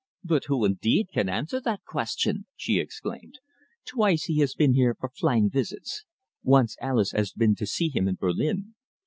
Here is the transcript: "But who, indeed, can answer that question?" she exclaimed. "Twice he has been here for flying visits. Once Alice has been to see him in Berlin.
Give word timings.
"But 0.23 0.45
who, 0.45 0.65
indeed, 0.65 1.09
can 1.13 1.29
answer 1.29 1.61
that 1.61 1.85
question?" 1.85 2.47
she 2.55 2.79
exclaimed. 2.79 3.35
"Twice 3.85 4.23
he 4.23 4.39
has 4.39 4.55
been 4.55 4.73
here 4.73 4.95
for 4.99 5.09
flying 5.09 5.47
visits. 5.47 6.05
Once 6.41 6.75
Alice 6.81 7.11
has 7.11 7.33
been 7.33 7.53
to 7.57 7.67
see 7.67 7.89
him 7.89 8.07
in 8.07 8.15
Berlin. 8.15 8.73